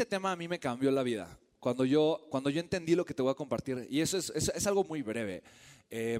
[0.00, 1.38] este tema a mí me cambió la vida.
[1.58, 4.66] Cuando yo, cuando yo entendí lo que te voy a compartir, y eso es, es-
[4.66, 5.42] algo muy breve,
[5.90, 6.18] eh,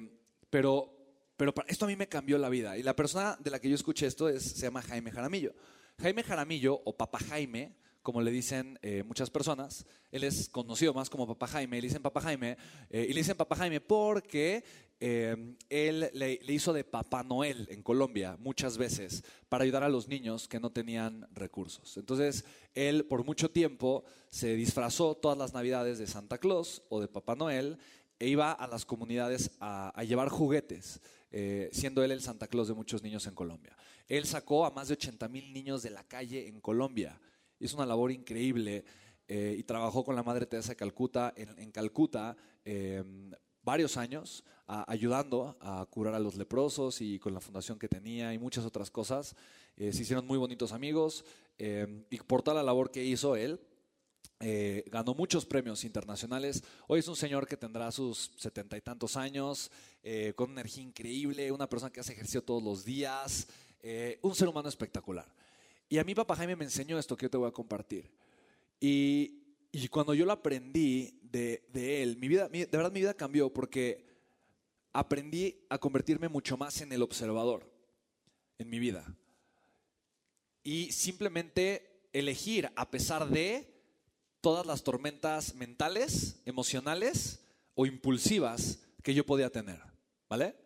[0.50, 0.92] pero,
[1.38, 2.76] pero esto a mí me cambió la vida.
[2.76, 5.54] Y la persona de la que yo escuché esto es, se llama Jaime Jaramillo.
[5.98, 11.08] Jaime Jaramillo, o Papa Jaime, como le dicen eh, muchas personas, él es conocido más
[11.08, 12.58] como Papa Jaime, le dicen Papa Jaime,
[12.90, 14.62] eh, y le dicen Papa Jaime porque
[15.02, 20.08] eh, él le, hizo de Papá Noel en Colombia muchas veces para ayudar a los
[20.08, 21.96] niños que no tenían recursos.
[21.96, 22.44] Entonces,
[22.74, 27.34] él por mucho tiempo se disfrazó todas las navidades de Santa Claus o de Papá
[27.34, 27.78] Noel
[28.18, 32.74] e iba a las comunidades a, llevar juguetes, eh, siendo él el Santa Claus de
[32.74, 33.74] muchos niños en Colombia.
[34.06, 37.19] Él sacó a más de 80 mil niños de la calle en Colombia.
[37.58, 38.84] Hizo una labor increíble
[39.27, 42.36] eh, y trabajó con la Madre Teresa de Calcuta en, Calcuta
[43.62, 48.38] varios años, ayudando a curar a los leprosos y con la fundación que tenía y
[48.38, 49.34] muchas otras cosas.
[49.77, 51.24] Eh, se hicieron muy bonitos amigos
[51.59, 53.60] eh, y por toda la labor que hizo él,
[54.38, 56.62] eh, ganó muchos premios internacionales.
[56.86, 59.70] Hoy es un señor que tendrá sus setenta y tantos años,
[60.34, 63.48] con energía increíble, una persona que hace ejercicio todos los días,
[64.22, 65.27] un ser humano espectacular.
[65.91, 68.11] Y a mí papá Jaime me enseñó esto que yo te voy a compartir.
[68.81, 69.39] Y,
[69.72, 71.62] y cuando yo lo aprendí de,
[72.02, 74.04] él, mi vida, de verdad mi vida cambió porque
[74.92, 77.70] aprendí a convertirme mucho más en el observador
[78.58, 79.16] en mi vida.
[80.62, 83.72] Y simplemente elegir a pesar de
[84.41, 87.41] todas las tormentas mentales, emocionales
[87.74, 89.80] o impulsivas que yo podía tener,
[90.28, 90.56] ¿vale?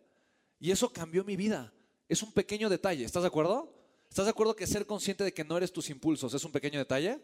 [0.59, 1.73] Y eso cambió mi vida.
[2.09, 3.71] Es un pequeño detalle, ¿estás de acuerdo?
[4.09, 6.79] ¿Estás de acuerdo que ser consciente de que no eres tus impulsos es un pequeño
[6.79, 7.19] detalle?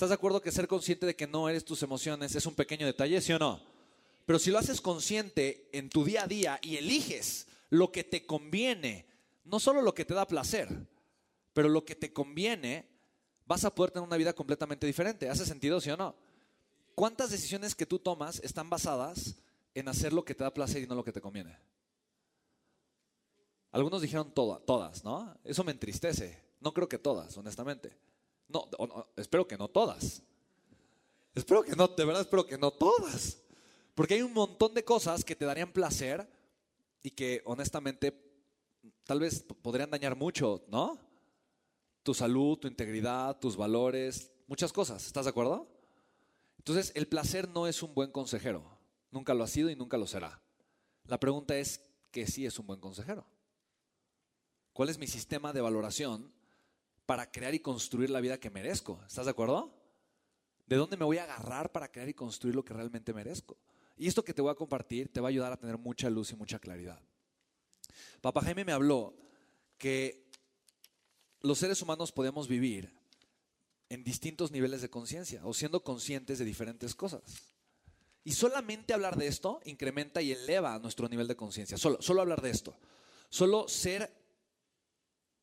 [0.00, 2.86] ¿Estás de acuerdo que ser consciente de que no eres tus emociones es un pequeño
[2.86, 3.60] detalle, sí o no?
[4.24, 8.24] Pero si lo haces consciente en tu día a día y eliges lo que te
[8.24, 9.04] conviene,
[9.44, 10.74] no solo lo que te da placer,
[11.52, 12.88] pero lo que te conviene,
[13.44, 15.28] vas a poder tener una vida completamente diferente.
[15.28, 16.16] ¿Hace sentido, sí o no?
[16.94, 19.34] ¿Cuántas decisiones que tú tomas están basadas
[19.74, 21.58] en hacer lo que te da placer y no lo que te conviene?
[23.70, 25.36] Algunos dijeron toda- todas, ¿no?
[25.44, 26.42] Eso me entristece.
[26.58, 27.94] No creo que todas, honestamente.
[28.52, 30.22] No, no, espero que no todas.
[31.34, 33.38] Espero que no, de verdad espero que no todas.
[33.94, 36.28] Porque hay un montón de cosas que te darían placer
[37.02, 38.12] y que honestamente
[39.04, 40.98] tal vez podrían dañar mucho, ¿no?
[42.02, 45.06] Tu salud, tu integridad, tus valores, muchas cosas.
[45.06, 45.68] ¿Estás de acuerdo?
[46.58, 48.64] Entonces, el placer no es un buen consejero.
[49.10, 50.40] Nunca lo ha sido y nunca lo será.
[51.04, 51.80] La pregunta es
[52.10, 53.26] que sí es un buen consejero.
[54.72, 56.32] ¿Cuál es mi sistema de valoración
[57.10, 59.02] para crear y construir la vida que merezco?
[59.04, 59.74] ¿Estás de acuerdo?
[60.64, 63.58] ¿De dónde me voy a agarrar para crear y construir lo que realmente merezco?
[63.96, 66.30] Y esto que te voy a compartir te va a ayudar a tener mucha luz
[66.30, 67.02] y mucha claridad.
[68.20, 69.16] Papá Jaime me habló
[69.76, 70.30] que
[71.40, 72.94] los seres humanos podemos vivir
[73.88, 77.24] en distintos niveles de conciencia o siendo conscientes de diferentes cosas.
[78.22, 81.76] Y solamente hablar de esto incrementa y eleva nuestro nivel de conciencia.
[81.76, 82.78] Solo, solo hablar de esto.
[83.30, 84.19] Solo ser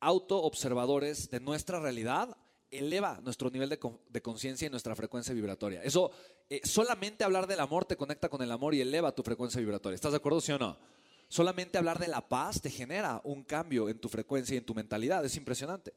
[0.00, 2.36] autoobservadores de nuestra realidad
[2.70, 3.78] eleva nuestro nivel de,
[4.08, 5.82] de conciencia y nuestra frecuencia vibratoria.
[5.82, 6.10] Eso,
[6.50, 9.94] eh, solamente hablar del amor te conecta con el amor y eleva tu frecuencia vibratoria.
[9.94, 10.78] ¿Estás de acuerdo, sí o no?
[11.28, 14.74] Solamente hablar de la paz te genera un cambio en tu frecuencia y en tu
[14.74, 15.24] mentalidad.
[15.24, 15.94] Es impresionante.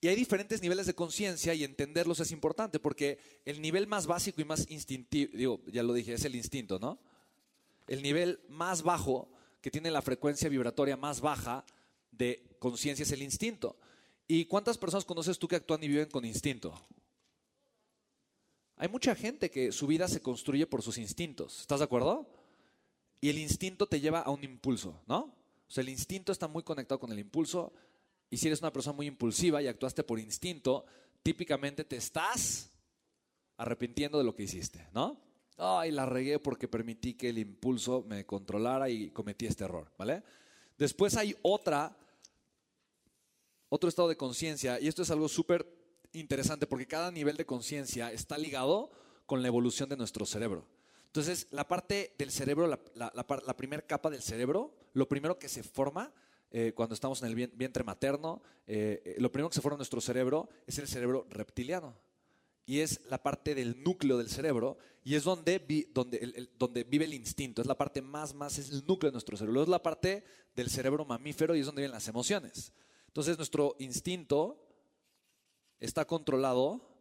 [0.00, 4.40] Y hay diferentes niveles de conciencia y entenderlos es importante porque el nivel más básico
[4.40, 6.98] y más instintivo, digo, ya lo dije, es el instinto, ¿no?
[7.88, 9.28] El nivel más bajo,
[9.60, 11.64] que tiene la frecuencia vibratoria más baja
[12.10, 13.76] de conciencia, es el instinto.
[14.26, 16.74] ¿Y cuántas personas conoces tú que actúan y viven con instinto?
[18.76, 21.60] Hay mucha gente que su vida se construye por sus instintos.
[21.60, 22.28] ¿Estás de acuerdo?
[23.20, 25.34] Y el instinto te lleva a un impulso, ¿no?
[25.66, 27.72] O sea, el instinto está muy conectado con el impulso.
[28.30, 30.84] Y si eres una persona muy impulsiva y actuaste por instinto,
[31.22, 32.70] típicamente te estás
[33.56, 35.20] arrepintiendo de lo que hiciste, ¿no?
[35.56, 40.22] Ay, la regué porque permití que el impulso me controlara y cometí este error, ¿vale?
[40.78, 41.96] Después hay otra,
[43.68, 45.66] otro estado de conciencia, y esto es algo súper
[46.12, 48.90] interesante porque cada nivel de conciencia está ligado
[49.26, 50.64] con la evolución de nuestro cerebro.
[51.06, 55.38] Entonces, la parte del cerebro, la, la, la la primera capa del cerebro, lo primero
[55.38, 56.12] que se forma
[56.50, 59.74] eh, cuando estamos en el vien- vientre materno, eh, eh, lo primero que se forma
[59.74, 61.94] en nuestro cerebro es el cerebro reptiliano.
[62.68, 67.14] Y es la parte del núcleo del cerebro y es donde, donde, donde vive el
[67.14, 67.62] instinto.
[67.62, 69.62] Es la parte más, más, es el núcleo de nuestro cerebro.
[69.62, 70.22] Es la parte
[70.54, 72.74] del cerebro mamífero y es donde viven las emociones.
[73.06, 74.62] Entonces, nuestro instinto
[75.80, 76.94] está controlado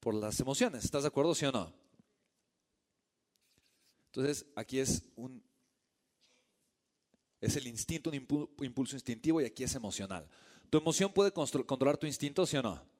[0.00, 0.84] por las emociones.
[0.84, 1.72] ¿Estás de acuerdo, sí o no?
[4.06, 5.46] Entonces, aquí es un
[7.40, 10.26] es el instinto, un impu- impulso instintivo y aquí es emocional.
[10.70, 12.97] ¿Tu emoción puede controlar tu instinto, sí o no?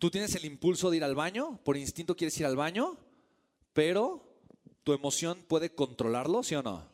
[0.00, 2.96] Tú tienes el impulso de ir al baño, por instinto quieres ir al baño,
[3.74, 4.24] pero
[4.82, 6.88] tu emoción puede controlarlo, ¿sí o no?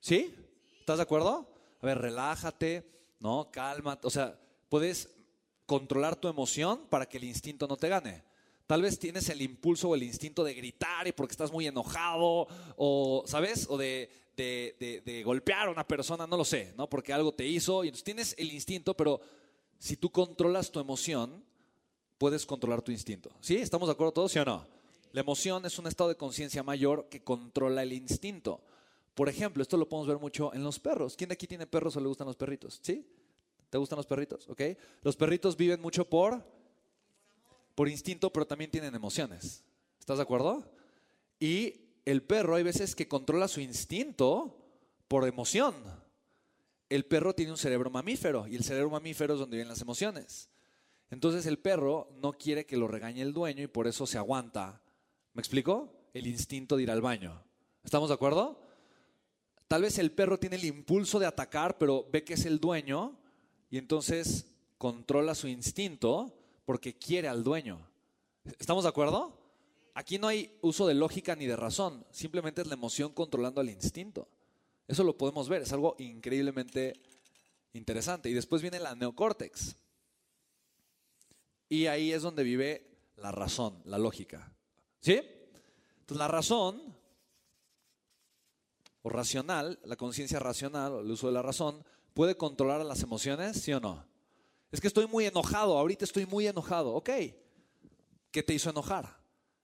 [0.00, 0.34] ¿Sí?
[0.80, 1.48] ¿Estás de acuerdo?
[1.80, 2.84] A ver, relájate,
[3.20, 3.48] ¿no?
[3.52, 4.36] Calma, o sea,
[4.68, 5.10] puedes
[5.64, 8.24] controlar tu emoción para que el instinto no te gane.
[8.66, 12.48] Tal vez tienes el impulso o el instinto de gritar y porque estás muy enojado,
[12.76, 13.68] o, ¿sabes?
[13.70, 16.90] O de, de, golpear a una persona, no lo sé, ¿no?
[16.90, 19.20] Porque algo te hizo y entonces tienes el instinto, pero
[19.78, 21.46] si tú controlas tu emoción,
[22.18, 23.30] puedes controlar tu instinto.
[23.40, 23.56] ¿Sí?
[23.56, 24.66] ¿Estamos de acuerdo todos, sí o no?
[25.12, 28.60] La emoción es un estado de conciencia mayor que controla el instinto.
[29.14, 31.16] Por ejemplo, esto lo podemos ver mucho en los perros.
[31.16, 32.78] ¿Quién de aquí tiene perros o le gustan los perritos?
[32.82, 33.06] ¿Sí?
[33.70, 34.48] ¿Te gustan los perritos?
[34.48, 34.62] ¿Ok?
[35.02, 36.44] Los perritos viven mucho por,
[37.74, 39.64] por instinto, pero también tienen emociones.
[39.98, 40.64] ¿Estás de acuerdo?
[41.40, 41.74] Y
[42.04, 44.56] el perro hay veces que controla su instinto
[45.08, 45.74] por emoción.
[46.88, 50.48] El perro tiene un cerebro mamífero y el cerebro mamífero es donde vienen las emociones.
[51.10, 54.82] Entonces el perro no quiere que lo regañe el dueño y por eso se aguanta.
[55.32, 55.92] ¿Me explico?
[56.12, 57.42] El instinto de ir al baño.
[57.82, 58.60] ¿Estamos de acuerdo?
[59.68, 63.18] Tal vez el perro tiene el impulso de atacar, pero ve que es el dueño
[63.70, 64.46] y entonces
[64.78, 66.34] controla su instinto
[66.64, 67.86] porque quiere al dueño.
[68.58, 69.38] ¿Estamos de acuerdo?
[69.94, 73.68] Aquí no hay uso de lógica ni de razón, simplemente es la emoción controlando al
[73.68, 74.28] instinto.
[74.86, 76.94] Eso lo podemos ver, es algo increíblemente
[77.72, 78.30] interesante.
[78.30, 79.76] Y después viene la neocórtex.
[81.68, 84.52] Y ahí es donde vive la razón, la lógica.
[85.00, 85.20] ¿Sí?
[86.00, 86.96] Entonces la razón
[89.02, 91.84] o racional, la conciencia racional, el uso de la razón,
[92.14, 94.04] puede controlar las emociones, ¿sí o no?
[94.70, 96.94] Es que estoy muy enojado, ahorita estoy muy enojado.
[96.94, 97.10] Ok,
[98.30, 99.18] ¿qué te hizo enojar?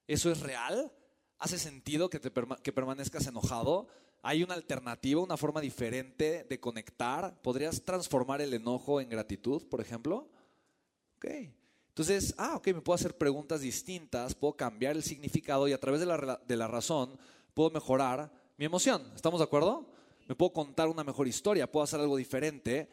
[0.06, 0.92] ¿Eso es real?
[1.38, 2.30] ¿Hace sentido que, te
[2.62, 3.88] que permanezcas enojado?
[4.22, 7.40] ¿Hay una alternativa, una forma diferente de conectar?
[7.42, 10.30] ¿Podrías transformar el enojo en gratitud, por ejemplo?
[11.16, 11.26] Ok.
[11.94, 16.00] Entonces, ah, ok, me puedo hacer preguntas distintas, puedo cambiar el significado y a través
[16.00, 17.16] de la, de la razón
[17.54, 19.10] puedo mejorar mi emoción.
[19.14, 19.86] ¿Estamos de acuerdo?
[20.26, 22.88] Me puedo contar una mejor historia, puedo hacer algo diferente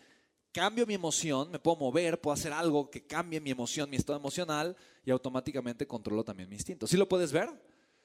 [0.52, 4.20] cambio mi emoción, me puedo mover, puedo hacer algo que cambie mi emoción, mi estado
[4.20, 4.76] emocional
[5.06, 6.88] y automáticamente controlo también mi instinto.
[6.88, 7.50] ¿Sí lo puedes ver?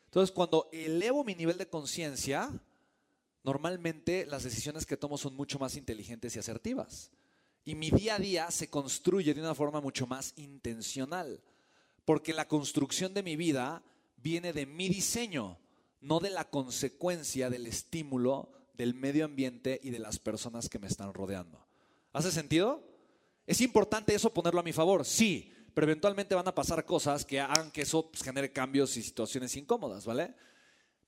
[0.04, 2.48] Entonces, cuando elevo mi nivel de conciencia,
[3.42, 7.10] normalmente las decisiones que tomo son mucho más inteligentes y asertivas.
[7.66, 11.42] Y mi día a día se construye de una forma mucho más intencional,
[12.04, 13.82] porque la construcción de mi vida
[14.16, 15.58] viene de mi diseño,
[16.00, 20.86] no de la consecuencia del estímulo del medio ambiente y de las personas que me
[20.86, 21.66] están rodeando.
[22.12, 22.86] ¿Hace sentido?
[23.48, 25.04] ¿Es importante eso ponerlo a mi favor?
[25.04, 29.02] Sí, pero eventualmente van a pasar cosas que hagan que eso pues, genere cambios y
[29.02, 30.36] situaciones incómodas, ¿vale?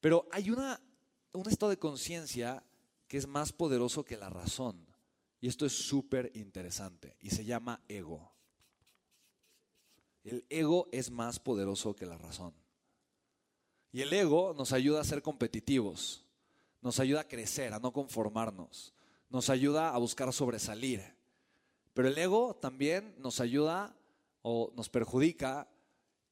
[0.00, 0.80] Pero hay una,
[1.34, 2.64] un estado de conciencia
[3.06, 4.87] que es más poderoso que la razón.
[5.40, 8.32] Y esto es súper interesante y se llama ego.
[10.24, 12.54] El ego es más poderoso que la razón.
[13.92, 16.24] Y el ego nos ayuda a ser competitivos,
[16.82, 18.92] nos ayuda a crecer, a no conformarnos,
[19.30, 21.02] nos ayuda a buscar sobresalir.
[21.94, 23.96] Pero el ego también nos ayuda
[24.42, 25.70] o nos perjudica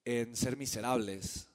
[0.05, 1.49] en ser miserables,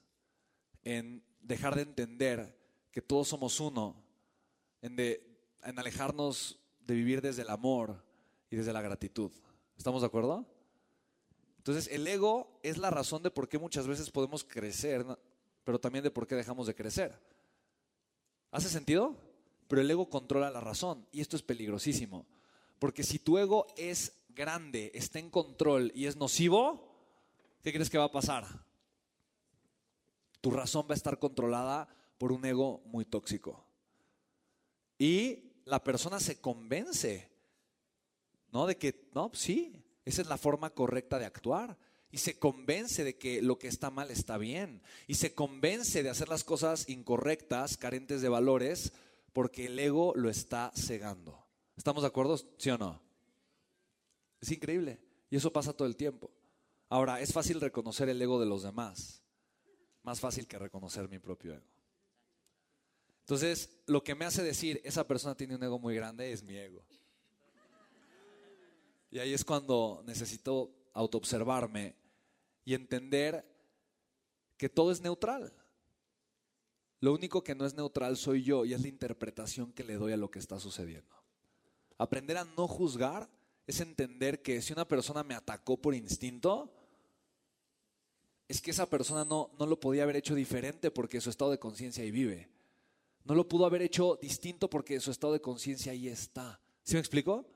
[0.82, 2.58] en dejar de entender
[2.90, 4.04] que todos somos uno,
[4.82, 8.02] en, en alejarnos de vivir desde el amor
[8.50, 9.30] y desde la gratitud.
[9.76, 10.46] ¿Estamos de acuerdo?
[11.58, 15.04] Entonces, el ego es la razón de por qué muchas veces podemos crecer,
[15.64, 17.18] pero también de por qué dejamos de crecer.
[18.50, 19.16] ¿Hace sentido?
[19.72, 22.26] pero el ego controla la razón y esto es peligrosísimo.
[22.78, 26.94] Porque si tu ego es grande, está en control y es nocivo,
[27.62, 28.44] ¿qué crees que va a pasar?
[30.42, 33.64] Tu razón va a estar controlada por un ego muy tóxico.
[34.98, 37.30] Y la persona se convence,
[38.50, 38.66] ¿no?
[38.66, 41.78] De que, no, sí, esa es la forma correcta de actuar.
[42.10, 44.82] Y se convence de que lo que está mal está bien.
[45.06, 48.92] Y se convence de hacer las cosas incorrectas, carentes de valores,
[49.32, 51.46] porque el ego lo está cegando.
[51.74, 52.36] ¿Estamos de acuerdo?
[52.58, 53.00] ¿Sí o no?
[54.40, 55.00] Es increíble.
[55.30, 56.30] Y eso pasa todo el tiempo.
[56.90, 59.22] Ahora, es fácil reconocer el ego de los demás.
[60.02, 61.66] Más fácil que reconocer mi propio ego.
[63.22, 66.56] Entonces, lo que me hace decir, esa persona tiene un ego muy grande, es mi
[66.56, 66.84] ego.
[69.10, 71.94] Y ahí es cuando necesito autoobservarme
[72.64, 73.44] y entender
[74.56, 75.52] que todo es neutral.
[77.00, 80.12] Lo único que no es neutral soy yo y es la interpretación que le doy
[80.12, 81.16] a lo que está sucediendo.
[81.98, 83.28] Aprender a no juzgar
[83.66, 86.72] es entender que si una persona me atacó por instinto,
[88.48, 91.58] es que esa persona no, no lo podía haber hecho diferente porque su estado de
[91.58, 92.51] conciencia ahí vive.
[93.24, 96.60] No lo pudo haber hecho distinto porque su estado de conciencia ahí está.
[96.82, 97.46] ¿Sí me explico?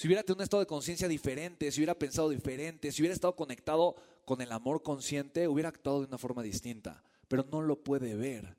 [0.00, 3.36] si hubiera tenido un estado de conciencia diferente, si hubiera pensado diferente, si hubiera estado
[3.36, 8.14] conectado con el amor consciente, hubiera actuado de una forma distinta, pero no lo puede
[8.14, 8.56] ver.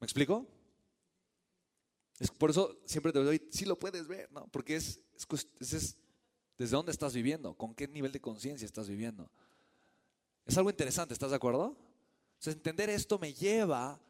[0.00, 0.48] ¿Me explico?
[2.18, 4.48] Es por eso siempre te doy, sí lo puedes ver, ¿no?
[4.48, 4.98] Porque es,
[5.60, 5.96] es,
[6.58, 9.30] desde dónde estás viviendo, con qué nivel de conciencia estás viviendo.
[10.44, 11.76] Es algo interesante, ¿estás de acuerdo?
[12.32, 14.00] Entonces, entender esto me lleva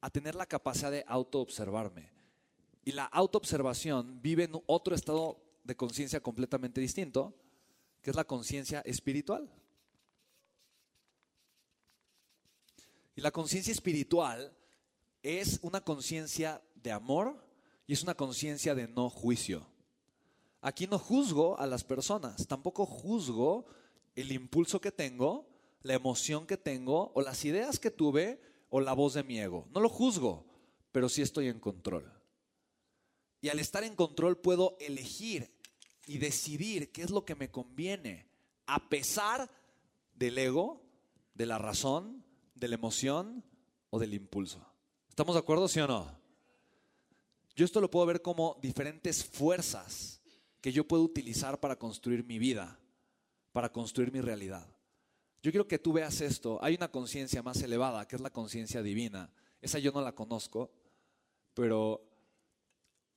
[0.00, 2.10] a tener la capacidad de autoobservarme.
[2.84, 7.34] Y la autoobservación vive en otro estado de conciencia completamente distinto,
[8.02, 9.50] que es la conciencia espiritual.
[13.14, 14.56] Y la conciencia espiritual
[15.22, 17.44] es una conciencia de amor
[17.86, 19.66] y es una conciencia de no juicio.
[20.62, 23.66] Aquí no juzgo a las personas, tampoco juzgo
[24.14, 25.46] el impulso que tengo,
[25.82, 28.40] la emoción que tengo o las ideas que tuve
[28.70, 29.68] o la voz de mi ego.
[29.74, 30.46] No lo juzgo,
[30.92, 32.10] pero sí estoy en control.
[33.42, 35.50] Y al estar en control puedo elegir
[36.06, 38.26] y decidir qué es lo que me conviene,
[38.66, 39.50] a pesar
[40.14, 40.82] del ego,
[41.34, 42.24] de la razón,
[42.54, 43.44] de la emoción
[43.90, 44.66] o del impulso.
[45.08, 46.18] ¿Estamos de acuerdo, sí o no?
[47.54, 50.20] Yo esto lo puedo ver como diferentes fuerzas
[50.60, 52.78] que yo puedo utilizar para construir mi vida,
[53.52, 54.66] para construir mi realidad.
[55.42, 56.58] Yo quiero que tú veas esto.
[56.62, 59.32] Hay una conciencia más elevada, que es la conciencia divina.
[59.60, 60.70] Esa yo no la conozco,
[61.54, 62.02] pero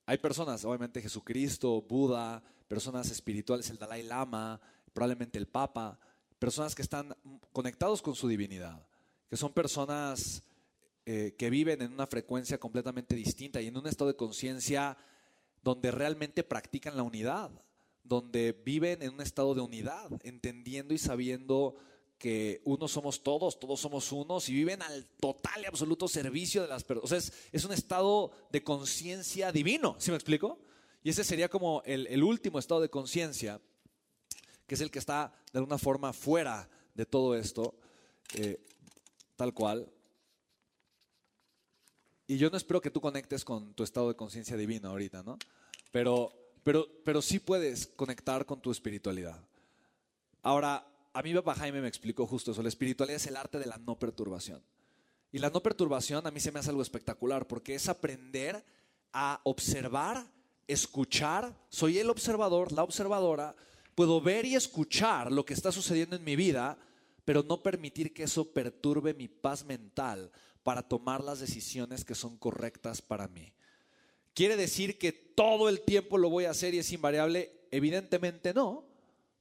[0.05, 4.59] hay personas, obviamente Jesucristo, Buda, personas espirituales, el Dalai Lama,
[4.93, 5.99] probablemente el Papa,
[6.39, 7.15] personas que están
[7.51, 8.85] conectados con su divinidad,
[9.29, 10.43] que son personas
[11.05, 14.97] eh, que viven en una frecuencia completamente distinta y en un estado de conciencia
[15.61, 17.51] donde realmente practican la unidad,
[18.03, 21.77] donde viven en un estado de unidad, entendiendo y sabiendo
[22.23, 26.69] que unos somos todos, todos somos unos y viven al total y absoluto servicio de
[26.69, 27.11] las personas.
[27.11, 30.57] O sea, es, un estado de conciencia divino, ¿sí me explico?
[31.03, 33.59] Y ese sería como el, último estado de conciencia,
[34.65, 37.75] que es el que está de alguna forma fuera de todo esto,
[38.35, 38.65] eh,
[39.35, 39.91] tal cual.
[42.25, 45.37] Y yo no espero que tú conectes con tu estado de conciencia divino ahorita, ¿no?
[45.91, 46.31] Pero,
[46.63, 49.45] pero, pero sí puedes conectar con tu espiritualidad.
[50.41, 52.63] Ahora, a mí papá Jaime me explicó justo eso.
[52.63, 54.61] La espiritualidad es el arte de la no perturbación.
[55.31, 58.63] Y la no perturbación a mí se me hace algo espectacular porque es aprender
[59.11, 60.25] a observar,
[60.67, 61.55] escuchar.
[61.69, 63.55] Soy el observador, la observadora.
[63.95, 66.77] Puedo ver y escuchar lo que está sucediendo en mi vida,
[67.25, 70.31] pero no permitir que eso perturbe mi paz mental
[70.63, 73.53] para tomar las decisiones que son correctas para mí.
[74.33, 77.67] ¿Quiere decir que todo el tiempo lo voy a hacer y es invariable?
[77.69, 78.85] Evidentemente no,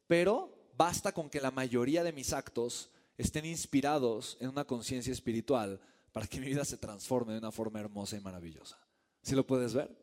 [0.06, 5.80] pero basta con que la mayoría de mis actos estén inspirados en una conciencia espiritual
[6.10, 8.76] para que mi vida se transforme de una forma hermosa y maravillosa.
[9.22, 9.96] ¿Sí lo puedes ver?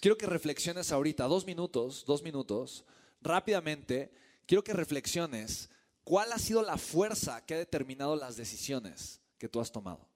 [0.00, 2.84] quiero que reflexiones ahorita, dos minutos, dos minutos,
[3.20, 4.12] rápidamente,
[4.46, 5.68] quiero que reflexiones
[6.04, 10.06] cuál ha sido la fuerza que ha determinado las decisiones que tú has tomado.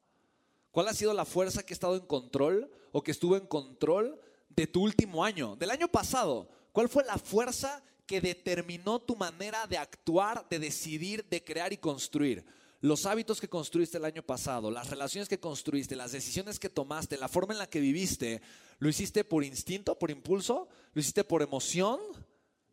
[0.70, 4.20] ¿Cuál ha sido la fuerza que ha estado en control o que estuvo en control
[4.48, 6.48] de tu último año, del año pasado?
[6.70, 11.78] ¿Cuál fue la fuerza que determinó tu manera de actuar, de decidir, de crear y
[11.78, 12.44] construir.
[12.80, 17.16] Los hábitos que construiste el año pasado, las relaciones que construiste, las decisiones que tomaste,
[17.16, 18.42] la forma en la que viviste,
[18.80, 20.68] ¿lo hiciste por instinto, por impulso?
[20.92, 22.00] ¿Lo hiciste por emoción?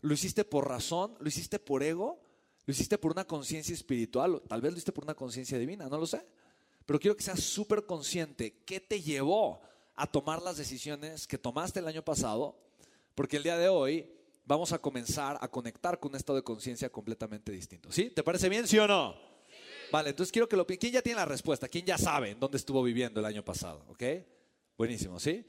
[0.01, 1.15] ¿Lo hiciste por razón?
[1.19, 2.19] ¿Lo hiciste por ego?
[2.65, 4.41] ¿Lo hiciste por una conciencia espiritual?
[4.47, 6.25] Tal vez lo hiciste por una conciencia divina, no lo sé.
[6.87, 9.61] Pero quiero que seas súper consciente qué te llevó
[9.95, 12.57] a tomar las decisiones que tomaste el año pasado,
[13.13, 14.09] porque el día de hoy
[14.49, 17.91] vamos a comenzar a conectar con un estado de conciencia completamente distinto.
[17.91, 18.09] ¿Sí?
[18.09, 19.15] ¿Te parece bien, sí o no?
[19.91, 21.67] Vale, entonces quiero que lo ¿Quién ya tiene la respuesta?
[21.67, 23.85] ¿Quién ya sabe en dónde estuvo viviendo el año pasado?
[23.89, 24.03] ¿Ok?
[24.75, 25.45] Buenísimo, ¿sí?